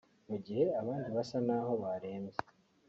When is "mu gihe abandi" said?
0.29-1.07